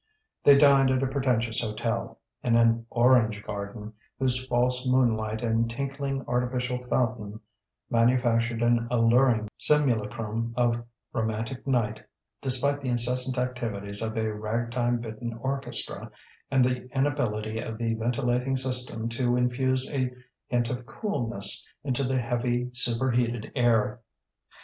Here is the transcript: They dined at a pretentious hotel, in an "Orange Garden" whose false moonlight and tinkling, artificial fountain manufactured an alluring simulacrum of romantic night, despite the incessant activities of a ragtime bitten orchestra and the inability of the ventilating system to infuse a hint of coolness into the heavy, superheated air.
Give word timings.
They 0.43 0.57
dined 0.57 0.89
at 0.89 1.03
a 1.03 1.07
pretentious 1.07 1.61
hotel, 1.61 2.17
in 2.41 2.55
an 2.55 2.87
"Orange 2.89 3.43
Garden" 3.43 3.93
whose 4.17 4.47
false 4.47 4.87
moonlight 4.91 5.43
and 5.43 5.69
tinkling, 5.69 6.25
artificial 6.27 6.83
fountain 6.87 7.39
manufactured 7.87 8.63
an 8.63 8.87
alluring 8.89 9.47
simulacrum 9.57 10.55
of 10.57 10.83
romantic 11.13 11.67
night, 11.67 12.03
despite 12.41 12.81
the 12.81 12.89
incessant 12.89 13.37
activities 13.37 14.01
of 14.01 14.17
a 14.17 14.33
ragtime 14.33 14.97
bitten 14.97 15.33
orchestra 15.37 16.09
and 16.49 16.65
the 16.65 16.87
inability 16.95 17.59
of 17.59 17.77
the 17.77 17.93
ventilating 17.93 18.55
system 18.55 19.07
to 19.09 19.35
infuse 19.37 19.87
a 19.93 20.11
hint 20.47 20.71
of 20.71 20.87
coolness 20.87 21.69
into 21.83 22.03
the 22.03 22.17
heavy, 22.19 22.71
superheated 22.73 23.51
air. 23.53 24.01